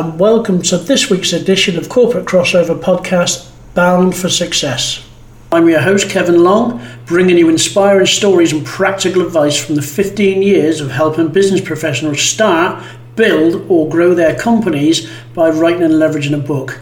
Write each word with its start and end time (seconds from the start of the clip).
And 0.00 0.18
welcome 0.18 0.62
to 0.62 0.78
this 0.78 1.10
week's 1.10 1.34
edition 1.34 1.76
of 1.76 1.90
Corporate 1.90 2.24
Crossover 2.24 2.74
Podcast 2.74 3.50
Bound 3.74 4.16
for 4.16 4.30
Success. 4.30 5.06
I'm 5.52 5.68
your 5.68 5.82
host, 5.82 6.08
Kevin 6.08 6.42
Long, 6.42 6.82
bringing 7.04 7.36
you 7.36 7.50
inspiring 7.50 8.06
stories 8.06 8.54
and 8.54 8.64
practical 8.64 9.20
advice 9.20 9.62
from 9.62 9.74
the 9.74 9.82
15 9.82 10.40
years 10.40 10.80
of 10.80 10.90
helping 10.90 11.28
business 11.28 11.60
professionals 11.60 12.22
start, 12.22 12.82
build, 13.14 13.66
or 13.68 13.90
grow 13.90 14.14
their 14.14 14.34
companies 14.34 15.06
by 15.34 15.50
writing 15.50 15.82
and 15.82 15.92
leveraging 15.92 16.32
a 16.32 16.38
book. 16.38 16.80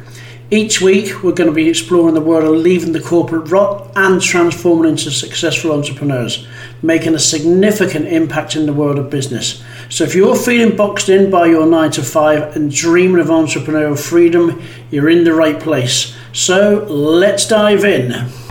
Each 0.50 0.80
week, 0.80 1.22
we're 1.22 1.32
going 1.32 1.50
to 1.50 1.54
be 1.54 1.68
exploring 1.68 2.14
the 2.14 2.22
world 2.22 2.44
of 2.44 2.62
leaving 2.62 2.92
the 2.92 3.02
corporate 3.02 3.50
rut 3.50 3.86
and 3.94 4.18
transforming 4.18 4.92
into 4.92 5.10
successful 5.10 5.72
entrepreneurs, 5.72 6.48
making 6.80 7.14
a 7.14 7.18
significant 7.18 8.06
impact 8.06 8.56
in 8.56 8.64
the 8.64 8.72
world 8.72 8.98
of 8.98 9.10
business. 9.10 9.62
So, 9.90 10.04
if 10.04 10.14
you're 10.14 10.34
feeling 10.34 10.74
boxed 10.74 11.10
in 11.10 11.30
by 11.30 11.48
your 11.48 11.66
9 11.66 11.90
to 11.90 12.02
5 12.02 12.56
and 12.56 12.72
dreaming 12.74 13.20
of 13.20 13.26
entrepreneurial 13.26 13.98
freedom, 14.02 14.62
you're 14.90 15.10
in 15.10 15.24
the 15.24 15.34
right 15.34 15.60
place. 15.60 16.16
So, 16.32 16.86
let's 16.88 17.46
dive 17.46 17.84
in. 17.84 18.47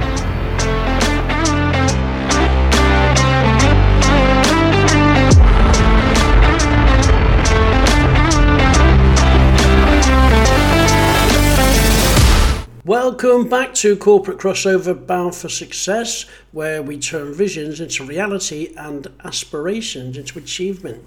Welcome 13.20 13.50
back 13.50 13.74
to 13.76 13.96
Corporate 13.98 14.38
Crossover 14.38 14.94
Bound 14.94 15.34
for 15.34 15.50
Success, 15.50 16.28
where 16.52 16.84
we 16.84 17.00
turn 17.00 17.34
visions 17.34 17.82
into 17.82 18.06
reality 18.06 18.76
and 18.78 19.08
aspirations 19.24 20.18
into 20.18 20.38
achievement. 20.38 21.04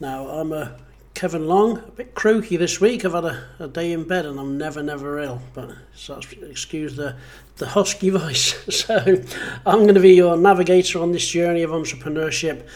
Now, 0.00 0.26
I'm 0.26 0.52
a 0.52 0.76
Kevin 1.14 1.46
Long, 1.46 1.78
a 1.78 1.90
bit 1.92 2.16
croaky 2.16 2.56
this 2.56 2.80
week. 2.80 3.04
I've 3.04 3.12
had 3.12 3.26
a, 3.26 3.44
a 3.60 3.68
day 3.68 3.92
in 3.92 4.08
bed 4.08 4.26
and 4.26 4.40
I'm 4.40 4.58
never, 4.58 4.82
never 4.82 5.20
ill, 5.20 5.40
but 5.54 5.70
so 5.94 6.18
excuse 6.42 6.96
the, 6.96 7.14
the 7.58 7.68
husky 7.68 8.10
voice. 8.18 8.56
So, 8.68 9.22
I'm 9.64 9.82
going 9.82 9.94
to 9.94 10.00
be 10.00 10.14
your 10.14 10.36
navigator 10.36 10.98
on 10.98 11.12
this 11.12 11.28
journey 11.28 11.62
of 11.62 11.70
entrepreneurship 11.70 12.66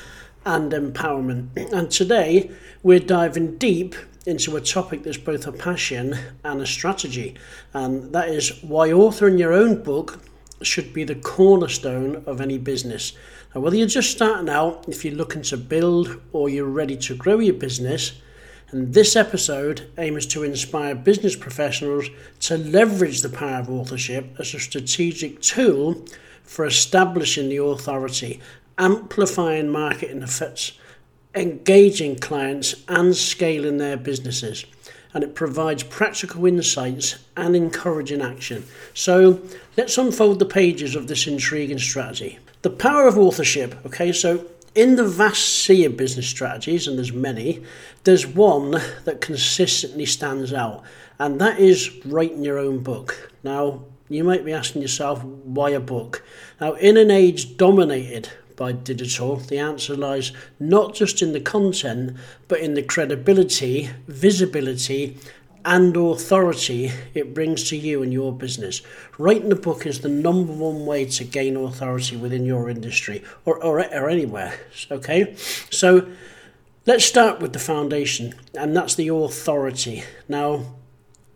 and 0.44 0.70
empowerment. 0.70 1.72
And 1.72 1.90
today, 1.90 2.52
we're 2.84 3.00
diving 3.00 3.56
deep 3.56 3.96
into 4.26 4.56
a 4.56 4.60
topic 4.60 5.04
that's 5.04 5.16
both 5.16 5.46
a 5.46 5.52
passion 5.52 6.18
and 6.44 6.60
a 6.60 6.66
strategy, 6.66 7.36
and 7.72 8.12
that 8.12 8.28
is 8.28 8.62
why 8.62 8.88
authoring 8.88 9.38
your 9.38 9.52
own 9.52 9.82
book 9.82 10.20
should 10.62 10.92
be 10.92 11.04
the 11.04 11.14
cornerstone 11.14 12.22
of 12.26 12.40
any 12.40 12.58
business. 12.58 13.12
Now, 13.54 13.60
whether 13.60 13.76
you're 13.76 13.86
just 13.86 14.10
starting 14.10 14.48
out, 14.48 14.84
if 14.88 15.04
you're 15.04 15.14
looking 15.14 15.42
to 15.42 15.56
build, 15.56 16.20
or 16.32 16.48
you're 16.48 16.64
ready 16.64 16.96
to 16.96 17.14
grow 17.14 17.38
your 17.38 17.54
business, 17.54 18.20
and 18.70 18.92
this 18.92 19.14
episode 19.14 19.88
aims 19.96 20.26
to 20.26 20.42
inspire 20.42 20.94
business 20.94 21.36
professionals 21.36 22.06
to 22.40 22.58
leverage 22.58 23.22
the 23.22 23.28
power 23.28 23.60
of 23.60 23.70
authorship 23.70 24.34
as 24.40 24.52
a 24.54 24.58
strategic 24.58 25.40
tool 25.40 26.04
for 26.42 26.66
establishing 26.66 27.48
the 27.48 27.62
authority, 27.62 28.40
amplifying 28.76 29.68
marketing 29.68 30.22
effects 30.22 30.72
engaging 31.36 32.16
clients 32.16 32.74
and 32.88 33.14
scaling 33.14 33.76
their 33.78 33.96
businesses. 33.96 34.64
And 35.14 35.22
it 35.22 35.34
provides 35.34 35.82
practical 35.82 36.46
insights 36.46 37.16
and 37.36 37.54
encouraging 37.54 38.20
action. 38.20 38.66
So 38.94 39.40
let's 39.76 39.96
unfold 39.96 40.38
the 40.38 40.46
pages 40.46 40.94
of 40.94 41.06
this 41.06 41.26
intriguing 41.26 41.78
strategy. 41.78 42.38
The 42.62 42.70
power 42.70 43.06
of 43.06 43.16
authorship. 43.16 43.74
Okay, 43.86 44.12
so 44.12 44.46
in 44.74 44.96
the 44.96 45.08
vast 45.08 45.64
sea 45.64 45.86
of 45.86 45.96
business 45.96 46.28
strategies, 46.28 46.86
and 46.86 46.98
there's 46.98 47.12
many, 47.12 47.62
there's 48.04 48.26
one 48.26 48.72
that 49.04 49.20
consistently 49.20 50.04
stands 50.04 50.52
out, 50.52 50.82
and 51.18 51.40
that 51.40 51.58
is 51.58 52.04
writing 52.04 52.44
your 52.44 52.58
own 52.58 52.80
book. 52.80 53.32
Now, 53.42 53.84
you 54.08 54.22
might 54.22 54.44
be 54.44 54.52
asking 54.52 54.82
yourself, 54.82 55.24
why 55.24 55.70
a 55.70 55.80
book? 55.80 56.22
Now, 56.60 56.74
in 56.74 56.98
an 56.98 57.10
age 57.10 57.56
dominated 57.56 58.28
by 58.56 58.72
digital, 58.72 59.36
the 59.36 59.58
answer 59.58 59.96
lies 59.96 60.32
not 60.58 60.94
just 60.94 61.22
in 61.22 61.32
the 61.32 61.40
content, 61.40 62.16
but 62.48 62.60
in 62.60 62.74
the 62.74 62.82
credibility, 62.82 63.90
visibility, 64.08 65.18
and 65.66 65.96
authority 65.96 66.92
it 67.12 67.34
brings 67.34 67.68
to 67.68 67.76
you 67.76 68.02
and 68.02 68.12
your 68.12 68.32
business. 68.32 68.82
Writing 69.18 69.50
a 69.50 69.56
book 69.56 69.84
is 69.84 70.00
the 70.00 70.08
number 70.08 70.52
one 70.52 70.86
way 70.86 71.04
to 71.04 71.24
gain 71.24 71.56
authority 71.56 72.16
within 72.16 72.46
your 72.46 72.70
industry 72.70 73.22
or, 73.44 73.62
or, 73.62 73.80
or 73.92 74.08
anywhere. 74.08 74.58
Okay? 74.90 75.34
So 75.70 76.08
let's 76.86 77.04
start 77.04 77.40
with 77.40 77.52
the 77.52 77.58
foundation, 77.58 78.34
and 78.54 78.76
that's 78.76 78.94
the 78.94 79.08
authority. 79.08 80.04
Now, 80.28 80.66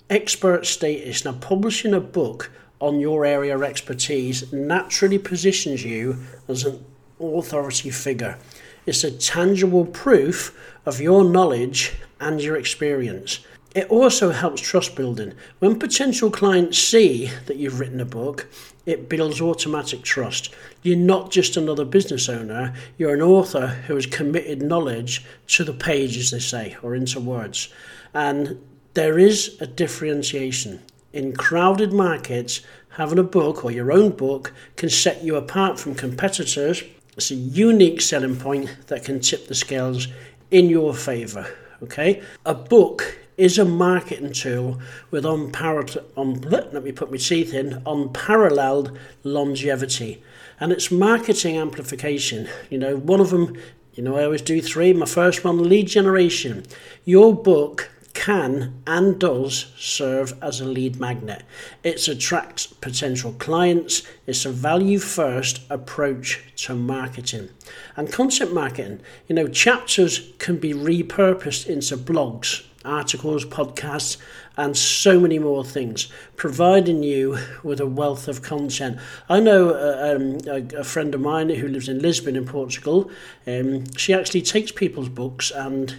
expert 0.09 0.65
status. 0.65 1.25
Now, 1.25 1.33
publishing 1.33 1.93
a 1.93 2.01
book 2.01 2.53
on 2.81 3.01
your 3.01 3.27
area 3.27 3.55
of 3.55 3.63
expertise 3.63 4.53
naturally 4.53 5.19
positions 5.19 5.85
you 5.85 6.19
as 6.49 6.65
an 6.65 6.85
authority 7.21 7.91
figure. 7.91 8.39
It's 8.87 9.05
a 9.05 9.11
tangible 9.11 9.85
proof 9.85 10.59
of 10.87 11.01
your 11.01 11.25
knowledge 11.25 11.93
and 12.21 12.41
your 12.41 12.57
experience. 12.57 13.41
It 13.75 13.89
also 13.89 14.31
helps 14.31 14.61
trust 14.61 14.97
building. 14.97 15.35
When 15.61 15.79
potential 15.79 16.31
clients 16.31 16.79
see 16.79 17.31
that 17.47 17.57
you've 17.57 17.79
written 17.79 18.01
a 18.01 18.05
book, 18.05 18.49
it 18.85 19.09
builds 19.09 19.41
automatic 19.41 20.03
trust. 20.03 20.53
You're 20.83 20.97
not 20.97 21.31
just 21.31 21.57
another 21.57 21.85
business 21.85 22.29
owner, 22.29 22.75
you're 22.99 23.15
an 23.15 23.23
author 23.23 23.69
who 23.87 23.95
has 23.95 24.07
committed 24.07 24.61
knowledge 24.61 25.25
to 25.49 25.63
the 25.63 25.73
page, 25.73 26.17
as 26.17 26.33
they 26.33 26.41
say, 26.41 26.77
or 26.83 26.97
into 26.97 27.21
words. 27.21 27.73
And 28.13 28.61
there 28.95 29.19
is 29.19 29.57
a 29.61 29.67
differentiation. 29.69 30.81
In 31.13 31.37
crowded 31.37 31.93
markets, 31.93 32.63
having 32.91 33.19
a 33.19 33.25
book 33.25 33.65
or 33.65 33.71
your 33.71 33.93
own 33.93 34.11
book 34.11 34.53
can 34.77 34.91
set 34.91 35.23
you 35.23 35.37
apart 35.37 35.79
from 35.79 35.95
competitors 35.95 36.83
it's 37.21 37.31
a 37.31 37.35
unique 37.35 38.01
selling 38.01 38.35
point 38.35 38.75
that 38.87 39.05
can 39.05 39.21
tip 39.21 39.47
the 39.47 39.55
scales 39.55 40.09
in 40.51 40.71
your 40.71 40.95
favour. 40.95 41.47
Okay, 41.83 42.23
a 42.47 42.55
book 42.55 43.19
is 43.37 43.59
a 43.59 43.65
marketing 43.67 44.33
tool 44.33 44.81
with 45.11 45.27
unparalleled, 45.27 45.99
um, 46.17 46.33
on, 46.33 46.41
let 46.41 46.83
me 46.83 46.93
put 46.93 47.11
my 47.11 47.19
teeth 47.19 47.53
in, 47.53 47.83
unparalleled 47.85 48.99
longevity. 49.23 50.23
And 50.61 50.73
it's 50.73 50.91
marketing 50.91 51.59
amplification. 51.59 52.49
You 52.71 52.79
know, 52.79 52.97
one 52.97 53.21
of 53.21 53.29
them, 53.29 53.55
you 53.93 54.03
know, 54.03 54.17
I 54.17 54.25
always 54.25 54.41
do 54.41 54.63
three. 54.63 54.95
My 54.95 55.05
first 55.05 55.45
one, 55.45 55.69
lead 55.69 55.89
generation. 55.89 56.65
Your 57.05 57.35
book 57.35 57.91
can 58.21 58.83
and 58.87 59.19
does 59.19 59.73
serve 59.79 60.35
as 60.43 60.61
a 60.61 60.65
lead 60.67 61.01
magnet. 61.01 61.43
It 61.83 62.07
attracts 62.07 62.67
potential 62.67 63.33
clients. 63.39 64.03
It's 64.27 64.45
a 64.45 64.51
value 64.51 64.99
first 64.99 65.63
approach 65.71 66.43
to 66.65 66.75
marketing. 66.75 67.49
And 67.97 68.13
content 68.13 68.53
marketing, 68.53 69.01
you 69.27 69.35
know, 69.35 69.49
chapters 69.49 70.33
can 70.37 70.59
be 70.59 70.75
repurposed 70.75 71.67
into 71.67 71.97
blogs, 71.97 72.63
articles, 72.85 73.47
podcasts, 73.47 74.19
and 74.55 74.77
so 74.77 75.19
many 75.19 75.39
more 75.39 75.65
things, 75.65 76.09
providing 76.37 77.03
you 77.03 77.39
with 77.63 77.81
a 77.81 77.87
wealth 77.87 78.29
of 78.29 78.43
content. 78.43 78.99
I 79.31 79.41
know 79.41 79.71
uh, 79.71 80.15
um, 80.15 80.39
a, 80.47 80.81
a, 80.81 80.85
friend 80.85 81.15
of 81.15 81.23
mine 81.23 81.49
who 81.49 81.69
lives 81.69 81.89
in 81.89 82.01
Lisbon 82.01 82.37
in 82.37 82.45
Portugal. 82.45 83.11
Um, 83.47 83.91
she 83.97 84.13
actually 84.13 84.43
takes 84.43 84.73
people's 84.73 85.09
books 85.09 85.51
and 85.51 85.97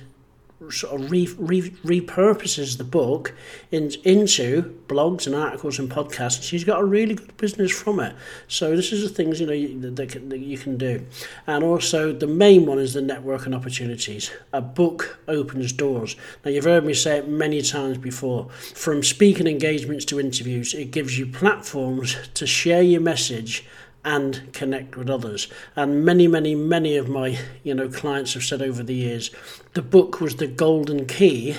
sort 0.69 1.01
of 1.01 1.09
re, 1.09 1.27
re, 1.37 1.61
repurposes 1.83 2.77
the 2.77 2.83
book 2.83 3.33
in, 3.71 3.91
into 4.03 4.77
blogs 4.87 5.25
and 5.25 5.35
articles 5.35 5.79
and 5.79 5.89
podcasts. 5.89 6.43
She's 6.43 6.63
got 6.63 6.79
a 6.79 6.83
really 6.83 7.15
good 7.15 7.35
business 7.37 7.71
from 7.71 7.99
it. 7.99 8.15
So 8.47 8.75
this 8.75 8.91
is 8.91 9.01
the 9.01 9.09
things 9.09 9.39
you 9.39 9.47
know 9.47 9.53
you, 9.53 9.79
that, 9.81 9.95
that 9.95 10.39
you 10.39 10.57
can 10.57 10.77
do, 10.77 11.05
and 11.47 11.63
also 11.63 12.13
the 12.13 12.27
main 12.27 12.65
one 12.65 12.79
is 12.79 12.93
the 12.93 13.01
networking 13.01 13.55
opportunities. 13.55 14.31
A 14.53 14.61
book 14.61 15.19
opens 15.27 15.73
doors. 15.73 16.15
Now 16.45 16.51
you've 16.51 16.65
heard 16.65 16.85
me 16.85 16.93
say 16.93 17.17
it 17.17 17.27
many 17.27 17.61
times 17.61 17.97
before. 17.97 18.49
From 18.49 19.03
speaking 19.03 19.47
engagements 19.47 20.05
to 20.05 20.19
interviews, 20.19 20.73
it 20.73 20.91
gives 20.91 21.17
you 21.17 21.25
platforms 21.25 22.15
to 22.35 22.45
share 22.45 22.81
your 22.81 23.01
message 23.01 23.65
and 24.03 24.51
connect 24.53 24.95
with 24.95 25.09
others. 25.09 25.47
And 25.75 26.03
many, 26.03 26.27
many, 26.27 26.55
many 26.55 26.97
of 26.97 27.07
my 27.09 27.37
you 27.63 27.73
know 27.73 27.89
clients 27.89 28.33
have 28.33 28.43
said 28.43 28.61
over 28.61 28.83
the 28.83 28.95
years, 28.95 29.31
the 29.73 29.81
book 29.81 30.21
was 30.21 30.35
the 30.35 30.47
golden 30.47 31.05
key 31.05 31.55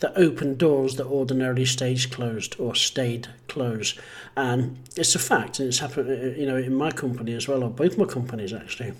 that 0.00 0.12
opened 0.16 0.58
doors 0.58 0.96
that 0.96 1.06
ordinarily 1.06 1.64
stayed 1.64 2.10
closed 2.10 2.58
or 2.58 2.74
stayed 2.74 3.28
closed. 3.48 3.98
And 4.36 4.78
it's 4.96 5.14
a 5.14 5.18
fact, 5.18 5.60
and 5.60 5.68
it's 5.68 5.78
happened 5.78 6.10
uh, 6.10 6.38
you 6.38 6.46
know 6.46 6.56
in 6.56 6.74
my 6.74 6.90
company 6.90 7.34
as 7.34 7.48
well, 7.48 7.62
or 7.62 7.70
both 7.70 7.96
my 7.98 8.06
companies 8.06 8.52
actually. 8.52 8.92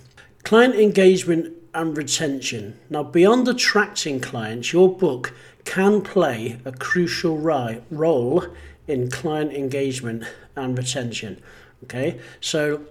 Client 0.44 0.74
engagement 0.74 1.52
and 1.74 1.96
retention. 1.96 2.78
Now, 2.88 3.02
beyond 3.02 3.48
attracting 3.48 4.20
clients, 4.20 4.72
your 4.72 4.94
book 4.94 5.34
can 5.64 6.02
play 6.02 6.58
a 6.64 6.72
crucial 6.72 7.36
role 7.38 8.44
in 8.86 9.10
client 9.10 9.52
engagement 9.52 10.24
and 10.56 10.78
retention. 10.78 11.42
Okay, 11.84 12.18
so 12.40 12.86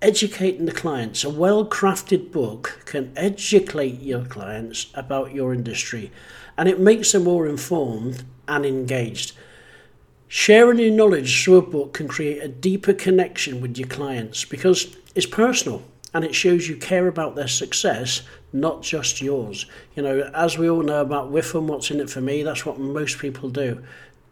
educating 0.00 0.66
the 0.66 0.72
clients. 0.72 1.24
A 1.24 1.30
well 1.30 1.66
crafted 1.66 2.30
book 2.32 2.82
can 2.84 3.12
educate 3.16 4.00
your 4.00 4.24
clients 4.24 4.86
about 4.94 5.34
your 5.34 5.52
industry 5.52 6.10
and 6.56 6.68
it 6.68 6.80
makes 6.80 7.12
them 7.12 7.24
more 7.24 7.46
informed 7.46 8.24
and 8.48 8.64
engaged. 8.64 9.32
Sharing 10.28 10.78
your 10.78 10.90
knowledge 10.90 11.44
through 11.44 11.56
a 11.56 11.62
book 11.62 11.94
can 11.94 12.08
create 12.08 12.42
a 12.42 12.48
deeper 12.48 12.92
connection 12.92 13.60
with 13.60 13.78
your 13.78 13.88
clients 13.88 14.44
because 14.44 14.96
it's 15.14 15.26
personal 15.26 15.82
and 16.14 16.24
it 16.24 16.34
shows 16.34 16.68
you 16.68 16.76
care 16.76 17.08
about 17.08 17.34
their 17.34 17.48
success, 17.48 18.22
not 18.52 18.82
just 18.82 19.20
yours. 19.20 19.66
You 19.94 20.02
know, 20.02 20.30
as 20.34 20.56
we 20.56 20.68
all 20.68 20.82
know 20.82 21.00
about 21.00 21.30
WIFM, 21.30 21.64
what's 21.64 21.90
in 21.90 22.00
it 22.00 22.10
for 22.10 22.20
me, 22.20 22.42
that's 22.42 22.64
what 22.64 22.78
most 22.78 23.18
people 23.18 23.50
do. 23.50 23.84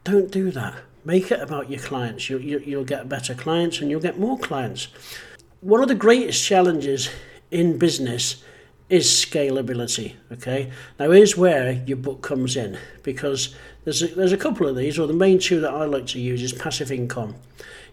Don't 0.03 0.31
do 0.31 0.51
that. 0.53 0.75
Make 1.05 1.31
it 1.31 1.41
about 1.41 1.71
your 1.71 1.81
clients. 1.81 2.31
You'll, 2.31 2.41
you'll 2.41 2.85
get 2.85 3.09
better 3.09 3.35
clients 3.35 3.81
and 3.81 3.91
you'll 3.91 4.01
get 4.01 4.19
more 4.19 4.39
clients. 4.39 4.89
One 5.61 5.83
of 5.83 5.89
the 5.89 5.95
greatest 5.95 6.45
challenges 6.45 7.11
in 7.51 7.79
business 7.79 8.43
is 8.89 9.07
scalability. 9.07 10.15
Okay, 10.33 10.71
now 10.99 11.11
here's 11.11 11.37
where 11.37 11.73
your 11.87 11.97
book 11.97 12.23
comes 12.23 12.57
in 12.57 12.79
because 13.03 13.55
there's 13.85 14.03
a, 14.03 14.07
there's 14.09 14.33
a 14.33 14.37
couple 14.37 14.67
of 14.67 14.77
these, 14.77 14.99
or 14.99 15.07
the 15.07 15.13
main 15.13 15.39
two 15.39 15.61
that 15.61 15.73
I 15.73 15.85
like 15.85 16.07
to 16.09 16.21
use 16.21 16.43
is 16.43 16.53
passive 16.53 16.91
income. 16.91 17.35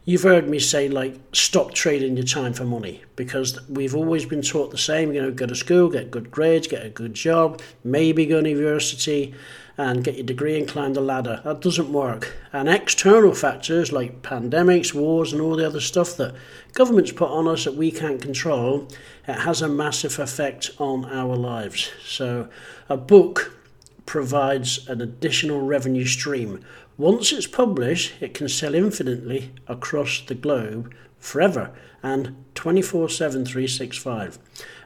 You've 0.03 0.24
heard 0.24 0.50
me 0.50 0.57
say 0.57 0.89
like 0.89 1.19
stop 1.31 1.75
trading 1.75 2.18
your 2.18 2.25
time 2.25 2.53
for 2.53 2.65
money 2.65 3.03
because 3.15 3.59
we've 3.69 3.95
always 3.95 4.25
been 4.25 4.42
taught 4.42 4.71
the 4.71 4.77
same. 4.77 5.13
You 5.13 5.21
know, 5.21 5.31
go 5.31 5.45
to 5.45 5.56
school, 5.56 5.89
get 5.89 6.09
good 6.09 6.31
grades, 6.31 6.68
get 6.68 6.83
a 6.83 6.89
good 6.89 7.13
job, 7.13 7.62
maybe 7.83 8.25
go 8.25 8.42
to 8.42 8.50
university, 8.50 9.36
and 9.77 10.03
get 10.03 10.15
your 10.15 10.25
degree 10.25 10.57
and 10.57 10.68
climb 10.68 10.94
the 10.94 11.01
ladder. 11.01 11.42
That 11.44 11.62
doesn't 11.62 11.94
work. 11.94 12.33
And 12.51 12.68
external 12.68 13.36
factors 13.36 13.92
like 13.92 14.24
pandemics, 14.24 14.92
wars, 14.92 15.33
and 15.33 15.42
all 15.42 15.56
the 15.56 15.68
other 15.68 15.80
stuff 15.80 16.18
that 16.18 16.33
governments 16.74 17.12
put 17.12 17.30
on 17.30 17.48
us 17.48 17.65
that 17.65 17.75
we 17.75 17.92
can't 17.92 18.21
control, 18.21 18.88
it 19.27 19.42
has 19.42 19.62
a 19.62 19.69
massive 19.69 20.18
effect 20.18 20.71
on 20.80 21.06
our 21.06 21.36
lives. 21.36 21.92
So, 22.03 22.50
a 22.89 22.98
book 22.98 23.56
provides 24.07 24.89
an 24.89 25.00
additional 25.00 25.62
revenue 25.62 26.06
stream. 26.06 26.65
Once 27.01 27.31
it's 27.31 27.48
published, 27.48 28.13
it 28.21 28.31
can 28.36 28.48
sell 28.48 28.75
infinitely 28.75 29.51
across 29.68 30.21
the 30.27 30.36
globe 30.36 30.94
forever 31.18 31.71
and 32.03 32.36
24 32.53 33.09
7 33.09 33.44
365. 33.44 34.38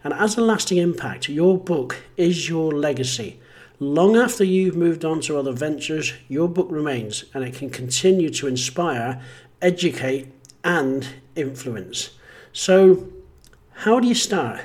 And 0.02 0.14
as 0.14 0.38
a 0.38 0.42
lasting 0.42 0.78
impact, 0.78 1.28
your 1.28 1.58
book 1.58 1.98
is 2.16 2.48
your 2.48 2.72
legacy. 2.72 3.42
Long 3.82 4.16
after 4.16 4.46
you've 4.46 4.78
moved 4.78 5.04
on 5.04 5.20
to 5.24 5.38
other 5.38 5.52
ventures, 5.52 6.14
your 6.30 6.48
book 6.48 6.68
remains 6.70 7.26
and 7.34 7.44
it 7.44 7.54
can 7.54 7.70
continue 7.70 8.30
to 8.30 8.48
inspire, 8.48 9.22
educate, 9.62 10.32
and 10.64 11.06
influence. 11.36 12.12
So, 12.54 13.10
how 13.84 14.00
do 14.00 14.08
you 14.08 14.16
start? 14.16 14.62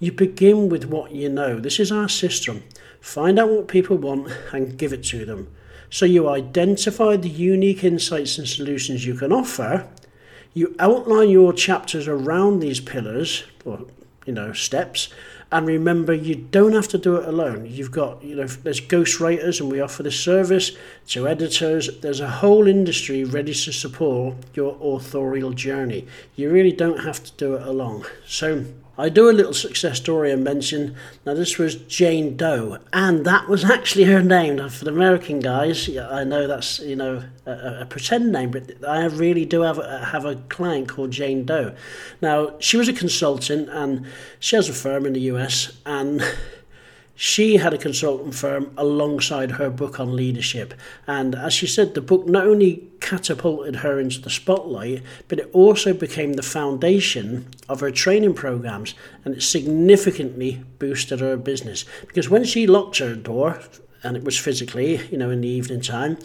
You 0.00 0.10
begin 0.10 0.68
with 0.68 0.86
what 0.86 1.12
you 1.12 1.28
know. 1.28 1.60
This 1.60 1.78
is 1.78 1.92
our 1.92 2.08
system. 2.08 2.64
Find 3.00 3.38
out 3.38 3.48
what 3.48 3.68
people 3.68 3.96
want 3.96 4.32
and 4.52 4.76
give 4.76 4.92
it 4.92 5.04
to 5.04 5.24
them. 5.24 5.54
So, 5.90 6.06
you 6.06 6.28
identify 6.28 7.16
the 7.16 7.28
unique 7.28 7.84
insights 7.84 8.38
and 8.38 8.48
solutions 8.48 9.04
you 9.04 9.14
can 9.14 9.32
offer. 9.32 9.88
You 10.54 10.74
outline 10.78 11.30
your 11.30 11.52
chapters 11.52 12.08
around 12.08 12.60
these 12.60 12.80
pillars 12.80 13.44
or 13.64 13.86
you 14.26 14.32
know 14.32 14.52
steps 14.52 15.08
and 15.52 15.66
remember, 15.66 16.12
you 16.12 16.36
don't 16.36 16.74
have 16.74 16.86
to 16.88 16.98
do 16.98 17.16
it 17.16 17.26
alone. 17.26 17.66
You've 17.66 17.90
got, 17.90 18.22
you 18.22 18.36
know, 18.36 18.46
there's 18.46 18.80
ghostwriters, 18.80 19.60
and 19.60 19.70
we 19.70 19.80
offer 19.80 20.04
this 20.04 20.20
service 20.20 20.72
to 21.08 21.26
editors. 21.26 21.98
There's 22.00 22.20
a 22.20 22.30
whole 22.30 22.68
industry 22.68 23.24
ready 23.24 23.52
to 23.52 23.72
support 23.72 24.36
your 24.54 24.78
authorial 24.80 25.52
journey. 25.52 26.06
You 26.36 26.50
really 26.50 26.70
don't 26.70 27.00
have 27.00 27.24
to 27.24 27.32
do 27.32 27.54
it 27.54 27.66
alone. 27.66 28.04
So, 28.26 28.64
I 29.00 29.08
do 29.08 29.30
a 29.30 29.32
little 29.32 29.54
success 29.54 29.96
story 29.96 30.30
and 30.30 30.44
mention. 30.44 30.94
Now, 31.24 31.32
this 31.32 31.56
was 31.56 31.76
Jane 31.76 32.36
Doe, 32.36 32.78
and 32.92 33.24
that 33.24 33.48
was 33.48 33.64
actually 33.64 34.04
her 34.04 34.22
name. 34.22 34.56
Now, 34.56 34.68
for 34.68 34.84
the 34.84 34.90
American 34.90 35.40
guys, 35.40 35.88
I 35.96 36.24
know 36.24 36.46
that's 36.46 36.80
you 36.80 36.96
know 36.96 37.24
a, 37.46 37.80
a 37.80 37.86
pretend 37.86 38.30
name, 38.30 38.50
but 38.50 38.72
I 38.86 39.06
really 39.06 39.46
do 39.46 39.62
have 39.62 39.78
a, 39.78 40.04
have 40.04 40.26
a 40.26 40.36
client 40.50 40.88
called 40.88 41.12
Jane 41.12 41.46
Doe. 41.46 41.74
Now, 42.20 42.58
she 42.58 42.76
was 42.76 42.88
a 42.88 42.92
consultant, 42.92 43.70
and 43.70 44.06
she 44.38 44.56
has 44.56 44.68
a 44.68 44.74
firm 44.74 45.06
in 45.06 45.14
the 45.14 45.22
US, 45.32 45.72
and 45.86 46.22
she 47.22 47.58
had 47.58 47.74
a 47.74 47.78
consultant 47.78 48.34
firm 48.34 48.72
alongside 48.78 49.50
her 49.50 49.68
book 49.68 50.00
on 50.00 50.16
leadership. 50.16 50.72
And 51.06 51.34
as 51.34 51.52
she 51.52 51.66
said, 51.66 51.92
the 51.92 52.00
book 52.00 52.26
not 52.26 52.46
only 52.46 52.88
catapulted 53.00 53.76
her 53.76 54.00
into 54.00 54.22
the 54.22 54.30
spotlight, 54.30 55.02
but 55.28 55.38
it 55.38 55.50
also 55.52 55.92
became 55.92 56.32
the 56.32 56.42
foundation 56.42 57.46
of 57.68 57.80
her 57.80 57.90
training 57.90 58.32
programs 58.32 58.94
and 59.22 59.34
it 59.34 59.42
significantly 59.42 60.64
boosted 60.78 61.20
her 61.20 61.36
business. 61.36 61.84
Because 62.06 62.30
when 62.30 62.42
she 62.42 62.66
locked 62.66 62.96
her 63.00 63.14
door, 63.14 63.60
and 64.02 64.16
it 64.16 64.24
was 64.24 64.38
physically, 64.38 65.06
you 65.08 65.18
know, 65.18 65.28
in 65.28 65.42
the 65.42 65.48
evening 65.48 65.82
time, 65.82 66.16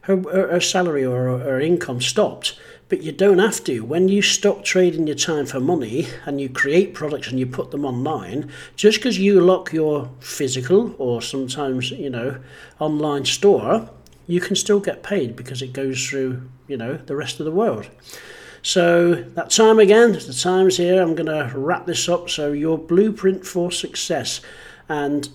her, 0.00 0.16
her, 0.16 0.60
salary 0.60 1.04
or 1.04 1.38
her 1.38 1.60
income 1.60 2.00
stopped 2.00 2.58
but 2.90 3.02
you 3.02 3.12
don't 3.12 3.38
have 3.38 3.62
to. 3.64 3.80
When 3.80 4.08
you 4.08 4.20
stop 4.20 4.64
trading 4.64 5.06
your 5.06 5.16
time 5.16 5.46
for 5.46 5.60
money 5.60 6.08
and 6.26 6.40
you 6.40 6.50
create 6.50 6.92
products 6.92 7.28
and 7.28 7.38
you 7.38 7.46
put 7.46 7.70
them 7.70 7.86
online, 7.86 8.50
just 8.76 8.98
because 8.98 9.18
you 9.18 9.40
lock 9.40 9.72
your 9.72 10.10
physical 10.18 10.94
or 10.98 11.22
sometimes, 11.22 11.92
you 11.92 12.10
know, 12.10 12.40
online 12.80 13.24
store, 13.24 13.88
you 14.26 14.40
can 14.40 14.56
still 14.56 14.80
get 14.80 15.04
paid 15.04 15.36
because 15.36 15.62
it 15.62 15.72
goes 15.72 16.04
through, 16.04 16.42
you 16.66 16.76
know, 16.76 16.96
the 16.96 17.16
rest 17.16 17.38
of 17.38 17.46
the 17.46 17.52
world. 17.52 17.88
So 18.62 19.14
that 19.14 19.50
time 19.50 19.78
again, 19.78 20.12
the 20.12 20.38
time's 20.38 20.76
here. 20.76 21.00
I'm 21.00 21.14
going 21.14 21.26
to 21.26 21.56
wrap 21.56 21.86
this 21.86 22.08
up. 22.08 22.28
So 22.28 22.52
your 22.52 22.76
blueprint 22.76 23.46
for 23.46 23.70
success. 23.70 24.40
And 24.88 25.28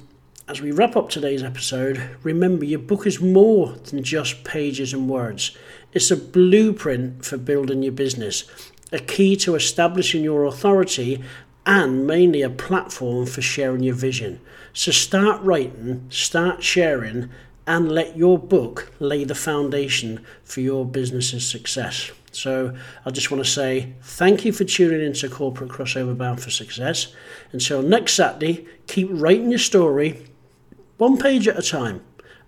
as 0.48 0.62
we 0.62 0.72
wrap 0.72 0.96
up 0.96 1.10
today's 1.10 1.42
episode, 1.42 2.18
remember 2.22 2.66
your 2.66 2.80
book 2.80 3.08
is 3.08 3.20
more 3.20 3.70
than 3.86 4.04
just 4.04 4.44
pages 4.44 4.94
and 4.94 5.10
words. 5.10 5.58
It's 5.92 6.12
a 6.12 6.18
blueprint 6.18 7.26
for 7.26 7.38
building 7.38 7.82
your 7.82 7.94
business, 7.94 8.44
a 8.92 9.00
key 9.00 9.36
to 9.38 9.56
establishing 9.56 10.24
your 10.24 10.46
authority, 10.46 11.24
and 11.66 12.06
mainly 12.06 12.44
a 12.44 12.50
platform 12.50 13.26
for 13.26 13.42
sharing 13.42 13.82
your 13.82 13.96
vision. 13.96 14.40
So 14.72 14.92
start 14.92 15.42
writing, 15.42 16.06
start 16.10 16.62
sharing, 16.62 17.32
and 17.66 17.92
let 17.92 18.16
your 18.16 18.38
book 18.38 18.92
lay 19.00 19.24
the 19.24 19.34
foundation 19.34 20.24
for 20.44 20.62
your 20.62 20.86
business's 20.86 21.50
success. 21.50 22.12
So 22.32 22.76
I 23.04 23.10
just 23.10 23.32
want 23.32 23.44
to 23.44 23.50
say 23.50 23.94
thank 24.04 24.46
you 24.46 24.52
for 24.52 24.64
tuning 24.64 25.02
into 25.02 25.28
Corporate 25.28 25.72
Crossover 25.72 26.16
Bound 26.16 26.40
for 26.40 26.52
Success. 26.52 27.16
Until 27.52 27.82
next 27.82 28.14
Saturday, 28.14 28.68
keep 28.86 29.08
writing 29.10 29.50
your 29.50 29.58
story 29.58 30.28
one 30.98 31.18
page 31.18 31.48
at 31.48 31.58
a 31.58 31.62
time, 31.62 32.02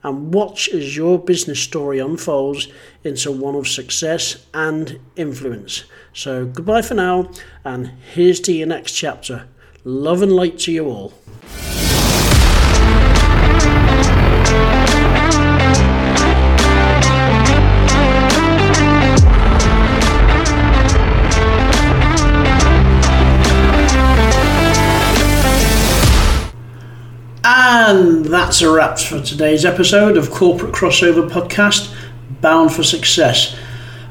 and 0.03 0.33
watch 0.33 0.69
as 0.69 0.95
your 0.95 1.19
business 1.19 1.59
story 1.59 1.99
unfolds 1.99 2.67
into 3.03 3.31
one 3.31 3.55
of 3.55 3.67
success 3.67 4.45
and 4.53 4.99
influence. 5.15 5.83
So, 6.13 6.45
goodbye 6.45 6.81
for 6.81 6.93
now, 6.93 7.31
and 7.65 7.91
here's 8.13 8.39
to 8.41 8.53
your 8.53 8.67
next 8.67 8.93
chapter. 8.93 9.47
Love 9.83 10.21
and 10.21 10.31
light 10.31 10.59
to 10.59 10.71
you 10.71 10.85
all. 10.85 11.13
And 27.87 28.25
that's 28.25 28.61
a 28.61 28.69
wrap 28.69 28.99
for 28.99 29.21
today's 29.21 29.63
episode 29.63 30.17
of 30.17 30.29
Corporate 30.29 30.73
Crossover 30.73 31.29
Podcast 31.29 31.95
Bound 32.41 32.73
for 32.73 32.83
Success. 32.83 33.55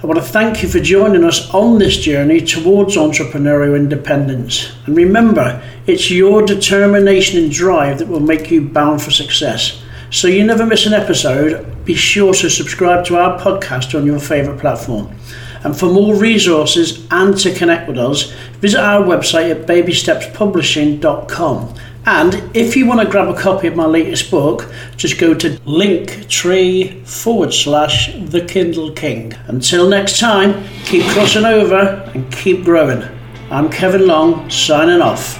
I 0.03 0.07
want 0.07 0.19
to 0.19 0.25
thank 0.25 0.63
you 0.63 0.69
for 0.71 0.81
joining 0.81 1.25
us 1.25 1.53
on 1.53 1.79
this 1.79 1.99
journey 1.99 2.41
towards 2.41 2.97
entrepreneurial 2.97 3.77
independence. 3.77 4.75
And 4.87 4.97
remember, 4.97 5.63
it's 5.87 6.11
your 6.11 6.41
determination 6.41 7.39
and 7.39 7.53
drive 7.53 7.99
that 7.99 8.09
will 8.09 8.21
make 8.21 8.51
you 8.51 8.63
bound 8.63 9.03
for 9.03 9.11
success. 9.11 9.83
So 10.11 10.27
you 10.27 10.43
never 10.43 10.65
miss 10.65 10.87
an 10.87 10.95
episode, 10.95 11.85
be 11.85 11.93
sure 11.93 12.33
to 12.33 12.49
subscribe 12.49 13.05
to 13.07 13.19
our 13.19 13.39
podcast 13.39 13.95
on 13.95 14.07
your 14.07 14.21
favourite 14.21 14.59
platform. 14.59 15.15
And 15.65 15.79
for 15.79 15.93
more 15.93 16.17
resources 16.17 17.07
and 17.11 17.37
to 17.41 17.55
connect 17.55 17.89
with 17.89 17.99
us, 17.99 18.33
visit 18.63 18.81
our 18.81 19.03
website 19.03 19.51
at 19.51 19.67
babystepspublishing.com. 19.67 21.75
And 22.09 22.57
if 22.57 22.77
you 22.77 22.87
want 22.87 23.01
to 23.01 23.11
grab 23.11 23.27
a 23.27 23.35
copy 23.35 23.67
of 23.67 23.75
my 23.75 23.85
latest 23.85 24.31
book, 24.31 24.73
just 24.97 25.19
go 25.19 25.35
to 25.35 25.51
linktree 25.67 27.05
forward 27.05 27.53
slash 27.53 28.15
the 28.15 28.45
Kindle 28.45 28.93
King. 28.93 29.35
Until 29.49 29.89
next 29.89 30.21
time, 30.21 30.65
keep 30.85 31.03
crossing 31.07 31.45
over 31.45 32.09
and 32.15 32.33
keep 32.33 32.65
growing. 32.65 33.03
I'm 33.51 33.69
Kevin 33.69 34.07
Long, 34.07 34.49
signing 34.49 35.03
off. 35.03 35.37